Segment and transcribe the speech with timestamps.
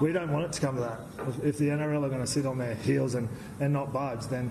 [0.00, 1.00] We don't want it to come to that.
[1.44, 3.28] If, the NRL are going to sit on their heels and,
[3.60, 4.50] and not budge, then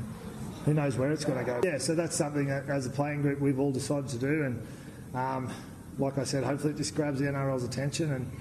[0.64, 1.60] who knows where it's going to go.
[1.64, 4.44] Yeah, so that's something that as a playing group we've all decided to do.
[4.44, 4.68] And
[5.16, 5.52] um,
[5.98, 8.32] like I said, hopefully it just grabs the NRL's attention and,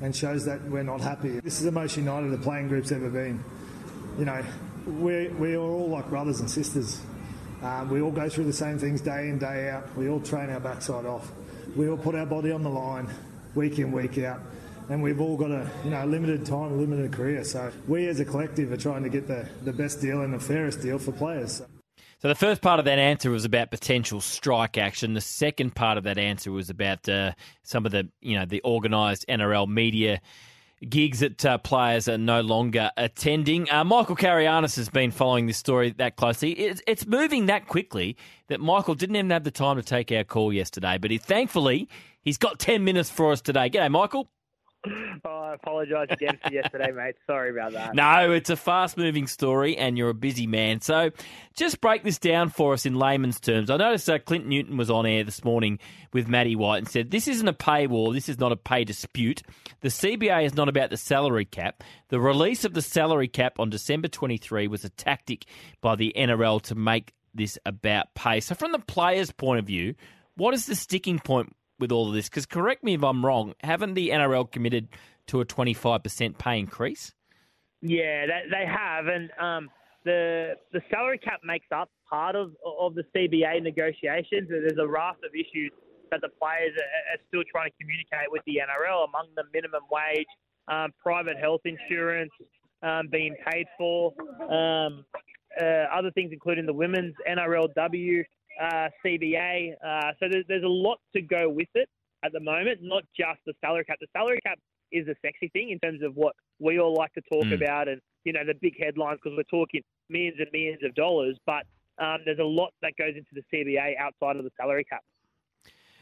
[0.00, 1.40] and shows that we're not happy.
[1.40, 3.42] This is the most united the playing group's ever been.
[4.16, 4.44] You know,
[4.86, 7.00] we we are all like brothers and sisters.
[7.62, 9.96] Um, we all go through the same things day in, day out.
[9.96, 11.32] We all train our backside off.
[11.74, 13.08] We all put our body on the line
[13.54, 14.40] week in, week out
[14.88, 17.44] and we've all got a you know limited time, limited career.
[17.44, 20.40] So we as a collective are trying to get the, the best deal and the
[20.40, 21.62] fairest deal for players.
[22.18, 25.14] So the first part of that answer was about potential strike action.
[25.14, 27.32] The second part of that answer was about uh,
[27.64, 30.20] some of the you know the organised NRL media
[30.88, 33.70] gigs that uh, players are no longer attending.
[33.70, 36.52] Uh, Michael Carayannis has been following this story that closely.
[36.52, 38.16] It's, it's, moving that quickly
[38.48, 41.88] that Michael didn't even have the time to take our call yesterday, but he, thankfully
[42.22, 43.70] he's got 10 minutes for us today.
[43.70, 44.28] G'day, Michael.
[45.24, 47.14] Oh, I apologise again for yesterday, mate.
[47.26, 47.94] Sorry about that.
[47.94, 50.80] No, it's a fast moving story and you're a busy man.
[50.80, 51.10] So
[51.54, 53.70] just break this down for us in layman's terms.
[53.70, 55.78] I noticed uh, Clint Newton was on air this morning
[56.12, 58.12] with Matty White and said, This isn't a pay war.
[58.12, 59.42] This is not a pay dispute.
[59.80, 61.84] The CBA is not about the salary cap.
[62.08, 65.44] The release of the salary cap on December 23 was a tactic
[65.80, 68.40] by the NRL to make this about pay.
[68.40, 69.94] So, from the players' point of view,
[70.36, 72.28] what is the sticking point with all of this?
[72.28, 74.88] Because correct me if I'm wrong, haven't the NRL committed
[75.26, 77.12] to a 25% pay increase?
[77.82, 79.68] Yeah, they, they have, and um,
[80.04, 84.48] the the salary cap makes up part of of the CBA negotiations.
[84.48, 85.72] There's a raft of issues
[86.12, 89.82] that the players are, are still trying to communicate with the NRL, among the minimum
[89.90, 90.30] wage,
[90.68, 92.30] um, private health insurance
[92.82, 94.12] um, being paid for,
[94.48, 95.04] um,
[95.60, 98.22] uh, other things including the women's NRLW
[98.62, 99.72] uh, CBA.
[99.84, 101.88] Uh, so there's, there's a lot to go with it
[102.24, 103.98] at the moment, not just the salary cap.
[104.00, 104.58] The salary cap
[104.92, 107.54] is a sexy thing in terms of what we all like to talk mm.
[107.54, 111.36] about and, you know, the big headlines because we're talking millions and millions of dollars.
[111.46, 111.64] But
[111.98, 115.02] um, there's a lot that goes into the CBA outside of the salary cap.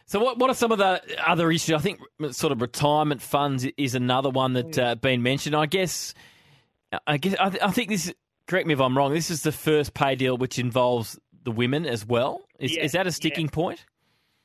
[0.06, 1.72] So, what what are some of the other issues?
[1.72, 2.00] I think
[2.32, 5.54] sort of retirement funds is another one that uh, been mentioned.
[5.54, 6.14] I guess,
[7.06, 8.12] I guess, I, th- I think this.
[8.48, 9.12] Correct me if I'm wrong.
[9.12, 11.16] This is the first pay deal which involves
[11.50, 12.42] the women as well.
[12.58, 13.84] Is, is that a sticking point?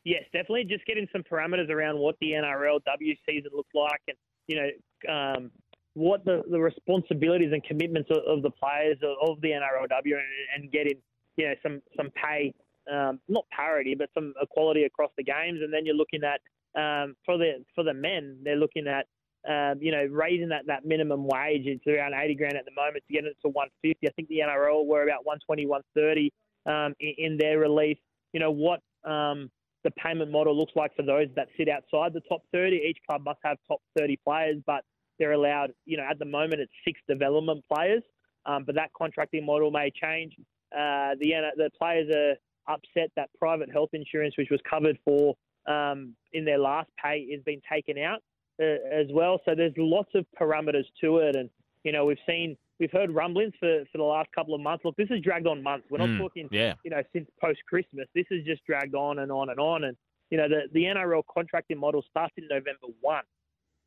[0.04, 0.66] Yes, definitely.
[0.66, 4.18] Just getting some parameters around what the NRLW season looks like, and
[4.48, 5.52] you know um,
[5.94, 10.64] what the, the responsibilities and commitments of, of the players of, of the NRLW, and,
[10.64, 10.98] and, getting
[11.38, 12.54] you know some some pay,
[12.92, 15.60] um, not parity, but some equality across the games.
[15.64, 16.42] And then you're looking at
[16.80, 19.06] um, for the for the men, they're looking at
[19.48, 21.68] um, you know, raising that, that minimum wage.
[21.68, 24.08] It's around 80 grand at the moment to get it to 150.
[24.08, 26.34] I think the NRL were about 120, 130
[26.66, 27.98] um, in, their release.
[28.34, 29.50] You know what um,
[29.84, 32.76] the payment model looks like for those that sit outside the top 30.
[32.76, 34.84] Each club must have top 30 players, but
[35.20, 35.72] they're allowed.
[35.86, 38.04] You know, at the moment it's six development players,
[38.46, 40.34] um, but that contracting model may change.
[40.72, 45.36] Uh, the the players are upset that private health insurance, which was covered for
[45.68, 48.22] um, in their last pay, has been taken out
[48.62, 49.40] uh, as well.
[49.46, 51.50] So there's lots of parameters to it, and
[51.84, 54.86] you know we've seen we've heard rumblings for, for the last couple of months.
[54.86, 55.88] Look, this has dragged on months.
[55.90, 56.74] We're not mm, talking, yeah.
[56.84, 58.08] you know, since post Christmas.
[58.14, 59.86] This has just dragged on and on and on.
[59.86, 59.98] And
[60.30, 63.24] you know, the the NRL contracting model starts in November one.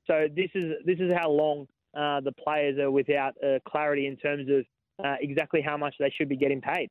[0.07, 1.67] So this is this is how long
[1.97, 6.13] uh, the players are without uh, clarity in terms of uh, exactly how much they
[6.17, 6.91] should be getting paid.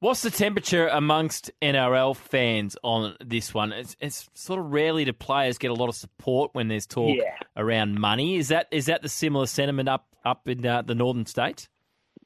[0.00, 3.72] What's the temperature amongst NRL fans on this one?
[3.72, 7.16] It's, it's sort of rarely do players get a lot of support when there's talk
[7.16, 7.36] yeah.
[7.56, 8.36] around money.
[8.36, 11.68] Is that is that the similar sentiment up up in uh, the northern states?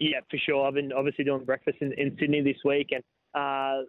[0.01, 0.67] Yeah, for sure.
[0.67, 3.03] I've been obviously doing breakfast in, in Sydney this week, and
[3.35, 3.85] uh,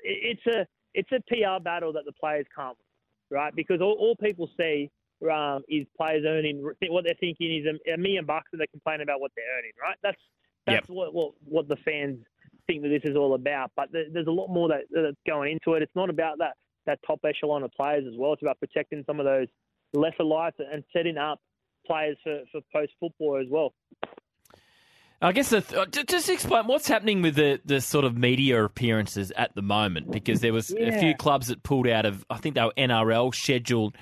[0.00, 2.76] it's a it's a PR battle that the players can't
[3.30, 3.54] win, right?
[3.54, 4.90] Because all, all people see
[5.30, 9.00] um, is players earning what they're thinking is a, a, million bucks, and they complain
[9.00, 9.96] about what they're earning, right?
[10.02, 10.20] That's
[10.66, 10.96] that's yep.
[10.96, 12.18] what, what what the fans
[12.66, 13.70] think that this is all about.
[13.76, 15.82] But there's a lot more that, that's going into it.
[15.82, 16.54] It's not about that
[16.86, 18.32] that top echelon of players as well.
[18.32, 19.46] It's about protecting some of those
[19.92, 21.40] lesser lights and setting up
[21.90, 23.72] players for, for post football as well.
[25.22, 29.30] I guess the, uh, just explain what's happening with the, the sort of media appearances
[29.32, 30.94] at the moment because there was yeah.
[30.94, 33.96] a few clubs that pulled out of I think they were NRL scheduled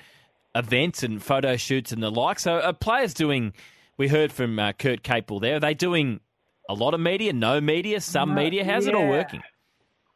[0.55, 2.39] events and photo shoots and the like.
[2.39, 3.53] So are players doing?
[3.97, 5.57] We heard from uh, Kurt Capewell there.
[5.57, 6.21] Are they doing
[6.69, 8.63] a lot of media, no media, some media?
[8.63, 9.41] How's it all working?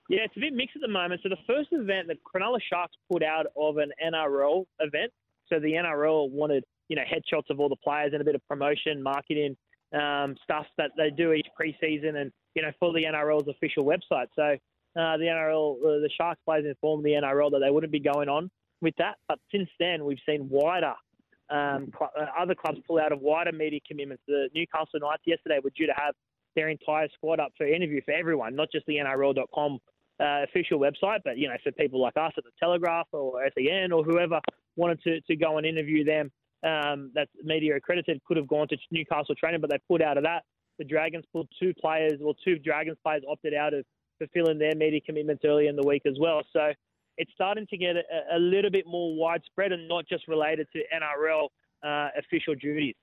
[0.10, 1.20] Yeah, it's a bit mixed at the moment.
[1.22, 5.12] So the first event that Cronulla Sharks put out of an NRL event,
[5.50, 6.64] so the NRL wanted
[6.94, 9.58] you know headshots of all the players and a bit of promotion, marketing
[9.94, 14.28] um, stuff that they do each preseason, and you know for the NRL's official website.
[14.36, 18.00] So uh, the NRL, uh, the Sharks players informed the NRL that they wouldn't be
[18.00, 19.16] going on with that.
[19.28, 20.94] But since then, we've seen wider.
[21.50, 24.22] Um, cl- uh, other clubs pull out of wider media commitments.
[24.28, 26.14] The Newcastle Knights yesterday were due to have
[26.56, 29.80] their entire squad up for interview for everyone, not just the NRL.com
[30.20, 33.92] uh, official website, but you know, for people like us at the Telegraph or SEN
[33.92, 34.40] or whoever
[34.76, 36.32] wanted to, to go and interview them,
[36.64, 40.24] um, that's media accredited, could have gone to Newcastle training, but they pulled out of
[40.24, 40.44] that.
[40.80, 43.86] The Dragons pulled two players, or two Dragons players opted out of
[44.18, 46.42] fulfilling their media commitments early in the week as well.
[46.54, 46.72] So
[47.18, 50.80] it's starting to get a, a little bit more widespread and not just related to
[50.80, 51.48] NRL
[51.84, 52.96] uh, official duties.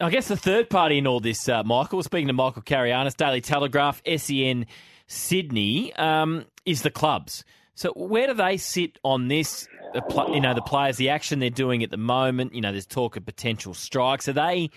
[0.00, 3.40] I guess the third party in all this, uh, Michael, speaking to Michael Carayannis, Daily
[3.40, 4.66] Telegraph, SEN
[5.08, 7.44] Sydney, um, is the clubs.
[7.78, 9.68] So where do they sit on this?
[9.94, 12.52] You know, the players, the action they're doing at the moment.
[12.52, 14.26] You know, there's talk of potential strikes.
[14.26, 14.70] Are they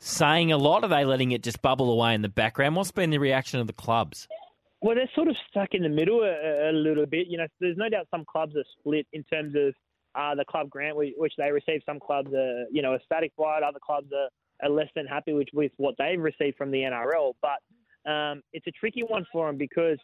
[0.00, 0.82] saying a lot?
[0.82, 2.74] Are they letting it just bubble away in the background?
[2.74, 4.26] What's been the reaction of the clubs?
[4.82, 7.28] Well, they're sort of stuck in the middle a, a little bit.
[7.28, 9.72] You know, there's no doubt some clubs are split in terms of
[10.16, 11.82] uh, the club grant which they receive.
[11.86, 13.62] Some clubs are, you know, ecstatic by it.
[13.62, 17.34] Other clubs are, are less than happy with, with what they've received from the NRL.
[17.40, 19.98] But um, it's a tricky one for them because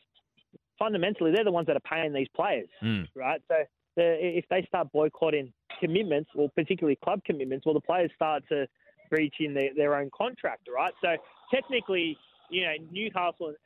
[0.79, 3.09] fundamentally they're the ones that are paying these players, Mm.
[3.15, 3.41] right?
[3.49, 3.57] So
[3.97, 8.67] the, if they start boycotting commitments, or particularly club commitments, well, the players start to
[9.11, 10.93] breach in their, their own contract, right?
[11.03, 11.17] So
[11.53, 12.17] technically,
[12.51, 13.57] you know, Newcastle and,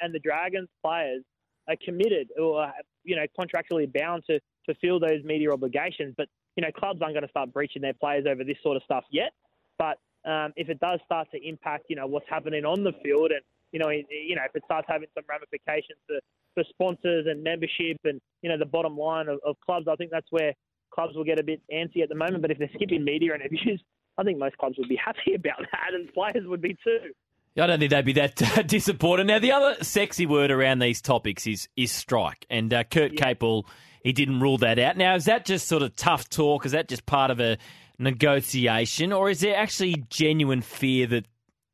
[0.00, 1.22] and the Dragons players
[1.68, 2.70] are committed or,
[3.04, 6.14] you know, contractually bound to fulfill those media obligations.
[6.16, 8.82] But, you know, clubs aren't going to start breaching their players over this sort of
[8.82, 9.32] stuff yet.
[9.78, 13.30] But um, if it does start to impact, you know, what's happening on the field
[13.30, 13.40] and,
[13.72, 16.18] you know, you know, if it starts having some ramifications for,
[16.58, 20.10] for sponsors and membership and, you know, the bottom line of, of clubs, I think
[20.10, 20.52] that's where
[20.92, 22.42] clubs will get a bit antsy at the moment.
[22.42, 23.82] But if they're skipping media interviews,
[24.16, 27.12] I think most clubs would be happy about that and players would be too.
[27.56, 29.26] I don't think they'd be that uh, disappointed.
[29.26, 33.34] Now, the other sexy word around these topics is is strike, and uh, Kurt Yeah.
[33.34, 33.64] Capewell
[34.04, 34.96] he didn't rule that out.
[34.96, 36.64] Now, is that just sort of tough talk?
[36.64, 37.58] Is that just part of a
[37.98, 41.26] negotiation, or is there actually genuine fear that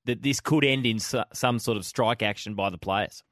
[0.06, 3.22] that this could end in so, some sort of strike action by the players?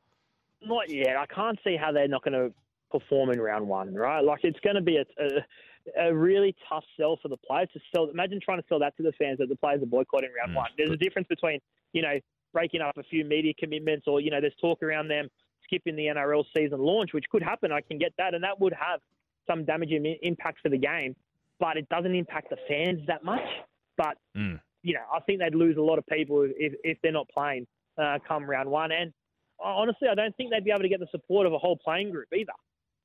[0.64, 1.16] Not yet.
[1.16, 2.52] I can't see how they're not going to
[2.90, 4.20] perform in round one, right?
[4.22, 7.80] Like it's going to be a, a, a really tough sell for the players to
[7.94, 8.08] sell.
[8.08, 10.56] Imagine trying to sell that to the fans that the players are boycotting round Mm,
[10.56, 10.70] one.
[10.76, 11.58] There's a difference between
[11.92, 12.18] you know
[12.52, 15.28] breaking up a few media commitments, or you know there's talk around them
[15.64, 17.72] skipping the NRL season launch, which could happen.
[17.72, 19.00] I can get that, and that would have
[19.48, 21.16] some damaging impact for the game,
[21.58, 23.40] but it doesn't impact the fans that much.
[23.96, 24.60] But Mm.
[24.82, 27.66] you know, I think they'd lose a lot of people if if they're not playing
[27.98, 28.92] uh, come round one.
[28.92, 29.12] And
[29.62, 32.10] honestly, I don't think they'd be able to get the support of a whole playing
[32.10, 32.52] group either.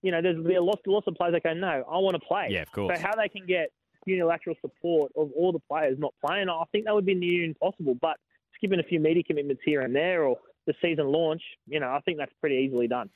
[0.02, 2.26] You know, there's be a lot, lots of players that go, no, I want to
[2.26, 2.48] play.
[2.52, 2.98] Yeah, of course.
[2.98, 3.70] So how they can get
[4.06, 7.96] unilateral support of all the players not playing, I think that would be near impossible.
[8.00, 8.18] But
[8.56, 12.00] skipping a few media commitments here and there or the season launch, you know, I
[12.06, 13.10] think that's pretty easily done.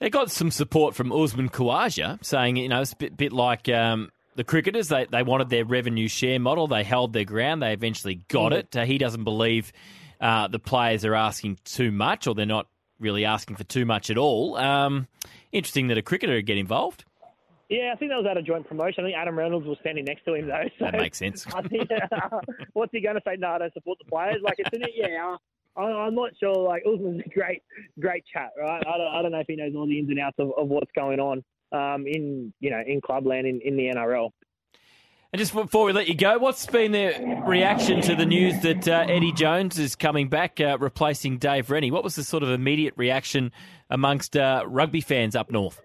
[0.00, 3.68] They got some support from Usman Khawaja saying, you know, it's a bit, bit like
[3.68, 4.88] um, the cricketers.
[4.88, 6.66] They, they wanted their revenue share model.
[6.66, 7.62] They held their ground.
[7.62, 8.56] They eventually got Mhm.
[8.58, 8.76] it.
[8.76, 9.72] Uh, he doesn't believe
[10.20, 12.66] uh, the players are asking too much or they're not
[12.98, 14.56] really asking for too much at all.
[14.56, 15.08] Um,
[15.52, 17.04] interesting that a cricketer would get involved.
[17.68, 19.04] Yeah, I think that was at a joint promotion.
[19.04, 20.64] I think Adam Reynolds was standing next to him though.
[20.78, 21.46] So That makes sense.
[21.54, 21.88] I think,
[22.74, 23.36] what's he going to say?
[23.38, 24.40] No, I don't support the players.
[24.42, 24.90] Like it's in it.
[24.94, 25.36] Yeah,
[25.76, 26.54] I, I'm not sure.
[26.54, 27.62] Like Usman's a great,
[27.98, 28.82] great chat, right?
[28.86, 30.68] I don't, I don't know if he knows all the ins and outs of, of
[30.68, 34.30] what's going on um, in you know in clubland in, in the NRL.
[35.36, 38.88] And just before we let you go, what's been the reaction to the news that
[38.88, 41.90] uh, Eddie Jones is coming back, uh, replacing Dave Rennie?
[41.90, 43.52] What was the sort of immediate reaction
[43.90, 45.78] amongst uh, rugby fans up north?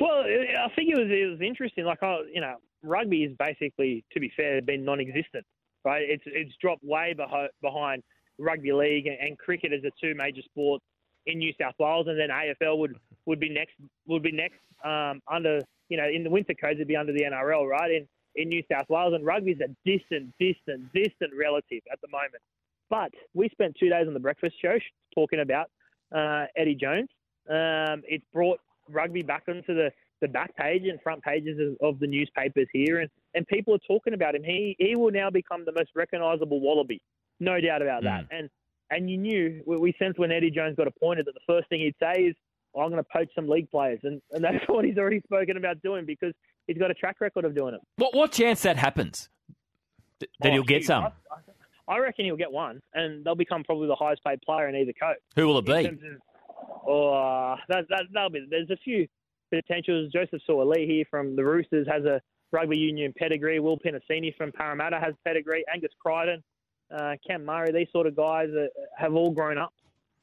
[0.00, 1.84] Well, I think it was it was interesting.
[1.84, 5.44] Like, I, you know, rugby is basically, to be fair, been non-existent,
[5.84, 6.02] right?
[6.08, 8.02] It's it's dropped way behi- behind
[8.38, 10.86] rugby league and, and cricket as the two major sports
[11.26, 12.96] in New South Wales, and then AFL would,
[13.26, 13.74] would be next
[14.06, 15.60] would be next um, under
[15.90, 17.90] you know in the winter codes it'd be under the NRL, right?
[17.90, 22.42] In in New South Wales, and rugby's a distant, distant, distant relative at the moment.
[22.88, 24.78] But we spent two days on the breakfast show
[25.14, 25.70] talking about
[26.14, 27.08] uh, Eddie Jones.
[27.48, 32.00] Um, it's brought rugby back onto the, the back page and front pages of, of
[32.00, 34.42] the newspapers here, and, and people are talking about him.
[34.44, 37.00] He he will now become the most recognisable Wallaby,
[37.38, 38.26] no doubt about that.
[38.30, 38.50] And
[38.90, 41.80] and you knew we, we sensed when Eddie Jones got appointed that the first thing
[41.80, 42.34] he'd say is,
[42.76, 45.80] "I'm going to poach some league players," and and that's what he's already spoken about
[45.82, 46.34] doing because
[46.66, 47.80] he's got a track record of doing it.
[47.96, 49.28] What what chance that happens?
[50.20, 51.04] Th- That Oh, he'll get some.
[51.04, 51.10] I,
[51.94, 54.92] I reckon he'll get one, and they'll become probably the highest paid player in either
[54.92, 55.16] coach.
[55.36, 55.86] Who will it be?
[55.86, 55.98] of-
[56.86, 58.46] Oh, that, that, that'll be.
[58.48, 59.06] There's a few
[59.52, 60.10] potentials.
[60.12, 62.20] Joseph Suaalii here from the Roosters has a
[62.52, 63.60] rugby union pedigree.
[63.60, 65.64] Will Penisini from Parramatta has pedigree.
[65.72, 66.42] Angus Crichton,
[66.96, 69.72] uh, Cam Murray, these sort of guys uh, have all grown up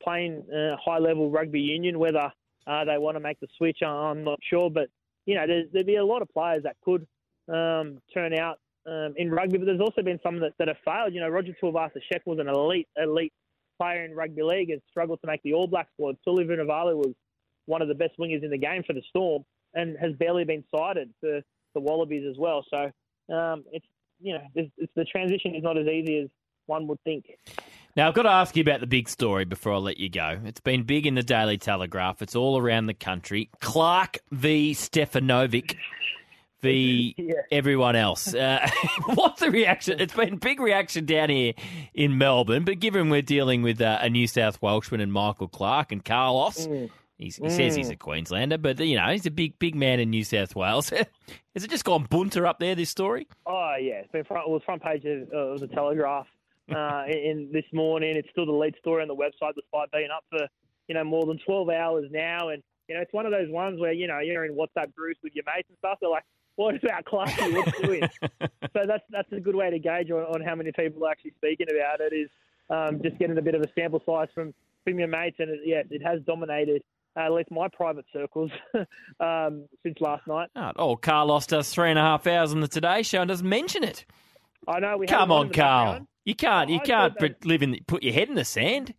[0.02, 2.00] playing uh, high level rugby union.
[2.00, 2.32] Whether
[2.66, 4.70] uh, they want to make the switch, I'm not sure.
[4.70, 4.90] But
[5.28, 7.06] you know, there'd be a lot of players that could
[7.54, 9.58] um, turn out um, in rugby.
[9.58, 11.14] But there's also been some that, that have failed.
[11.14, 13.34] You know, Roger Tuivasa Sheck was an elite, elite
[13.78, 16.16] player in rugby league and struggled to make the All Black squad.
[16.24, 17.14] Tuli Vunivalu was
[17.66, 19.44] one of the best wingers in the game for the Storm
[19.74, 21.42] and has barely been sighted for
[21.74, 22.66] the Wallabies as well.
[22.70, 23.86] So um, it's
[24.20, 26.30] you know it's, it's, the transition is not as easy as
[26.66, 27.26] one would think.
[27.98, 30.40] Now, I've got to ask you about the big story before I let you go.
[30.46, 32.22] It's been big in the Daily Telegraph.
[32.22, 33.50] It's all around the country.
[33.60, 34.74] Clarke v.
[34.74, 35.76] Stefanovic
[36.62, 37.16] v.
[37.18, 37.34] Yeah.
[37.52, 38.36] everyone else.
[38.36, 38.70] Uh,
[39.16, 40.00] what's the reaction?
[40.00, 41.54] It's been big reaction down here
[41.96, 45.92] in Melbourne, but given we're dealing with uh, a New South Welshman and Michael Clarke
[45.92, 46.68] and Carlos,
[47.18, 50.12] he's, he says he's a Queenslander, but you know he's a big, big man in
[50.12, 50.90] New South Wales.
[51.56, 52.76] Has it just gone bunter up there?
[52.76, 53.28] This story?
[53.48, 56.28] Oh yeah, it's been front, it was front page of, of the Telegraph
[56.74, 58.16] uh, in, in this morning.
[58.16, 60.48] It's still the lead story on the website, despite being up for
[60.88, 62.50] you know more than twelve hours now.
[62.50, 65.20] And you know it's one of those ones where you know you're in WhatsApp groups
[65.24, 65.98] with your mates and stuff.
[66.02, 67.54] They're like, "What about Clarky?
[67.54, 68.10] What's doing?"
[68.74, 71.34] so that's that's a good way to gauge on, on how many people are actually
[71.38, 72.14] speaking about it.
[72.14, 72.30] Is
[72.70, 75.60] um, just getting a bit of a sample size from from your mates, and it,
[75.66, 76.84] yeah, it has dominated.
[77.16, 78.52] Uh, at least my private circles
[79.20, 80.50] um, since last night.
[80.56, 83.50] Oh, oh, Carlos us three and a half hours on the Today Show and doesn't
[83.50, 84.06] mention it.
[84.68, 86.06] I know we Come on, Carl.
[86.28, 86.70] You can't.
[86.70, 87.80] You I can't that- live in.
[87.88, 88.94] Put your head in the sand.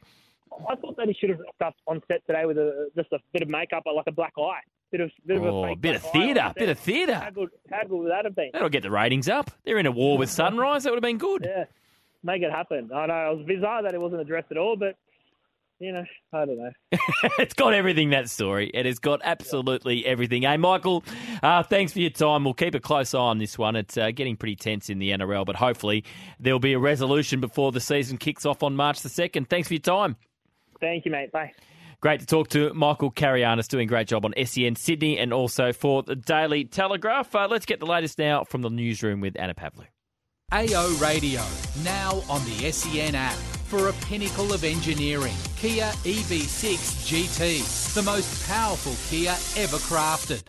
[0.68, 3.18] I thought that he should have rocked up on set today with a just a
[3.32, 6.02] bit of makeup, like a black eye, bit of bit of Oh, a bit of
[6.02, 6.52] black eye on theatre.
[6.56, 7.30] Bit of How theatre.
[7.34, 7.50] good?
[7.70, 8.50] How good would that have been?
[8.54, 9.50] That'll get the ratings up.
[9.64, 10.84] They're in a war with Sunrise.
[10.84, 11.44] That would have been good.
[11.48, 11.64] Yeah,
[12.24, 12.90] make it happen.
[12.94, 14.96] I know it was bizarre that it wasn't addressed at all, but
[15.80, 16.70] you know, I don't know.
[17.38, 18.10] it's got everything.
[18.10, 18.70] That story.
[18.74, 20.42] It has got absolutely everything.
[20.42, 21.04] Hey, Michael.
[21.42, 22.44] Uh, thanks for your time.
[22.44, 23.76] We'll keep a close eye on this one.
[23.76, 26.04] It's uh, getting pretty tense in the NRL, but hopefully
[26.40, 29.48] there'll be a resolution before the season kicks off on March the second.
[29.48, 30.16] Thanks for your time.
[30.80, 31.32] Thank you, mate.
[31.32, 31.52] Bye.
[32.00, 35.72] Great to talk to Michael Carayannis, doing a great job on SEN Sydney and also
[35.72, 37.34] for the Daily Telegraph.
[37.34, 39.86] Uh, let's get the latest now from the newsroom with Anna Pavlou.
[40.52, 41.42] AO Radio,
[41.82, 43.57] now on the SEN app.
[43.68, 49.32] For a pinnacle of engineering, Kia EV6 GT, the most powerful Kia
[49.62, 50.42] ever crafted.